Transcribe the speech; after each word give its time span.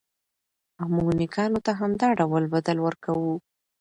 او 0.79 0.85
موږ 0.95 1.09
نېکانو 1.19 1.59
ته 1.65 1.71
همدا 1.79 2.07
ډول 2.19 2.43
بدل 2.53 2.77
ورکوو. 2.81 3.33